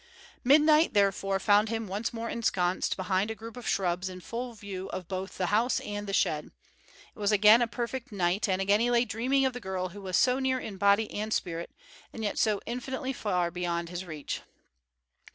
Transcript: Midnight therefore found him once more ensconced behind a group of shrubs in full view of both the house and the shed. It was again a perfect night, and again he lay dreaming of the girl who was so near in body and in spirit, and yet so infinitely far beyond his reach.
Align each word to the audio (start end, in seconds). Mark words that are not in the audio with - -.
Midnight 0.43 0.95
therefore 0.95 1.39
found 1.39 1.69
him 1.69 1.85
once 1.87 2.11
more 2.11 2.27
ensconced 2.27 2.97
behind 2.97 3.29
a 3.29 3.35
group 3.35 3.55
of 3.55 3.67
shrubs 3.67 4.09
in 4.09 4.19
full 4.19 4.53
view 4.53 4.87
of 4.89 5.07
both 5.07 5.37
the 5.37 5.45
house 5.53 5.79
and 5.81 6.07
the 6.07 6.11
shed. 6.11 6.49
It 7.15 7.19
was 7.19 7.31
again 7.31 7.61
a 7.61 7.67
perfect 7.67 8.11
night, 8.11 8.49
and 8.49 8.59
again 8.63 8.79
he 8.79 8.89
lay 8.89 9.05
dreaming 9.05 9.45
of 9.45 9.53
the 9.53 9.59
girl 9.59 9.89
who 9.89 10.01
was 10.01 10.17
so 10.17 10.39
near 10.39 10.59
in 10.59 10.77
body 10.77 11.07
and 11.11 11.25
in 11.25 11.29
spirit, 11.31 11.69
and 12.11 12.23
yet 12.23 12.39
so 12.39 12.59
infinitely 12.65 13.13
far 13.13 13.51
beyond 13.51 13.89
his 13.89 14.03
reach. 14.03 14.41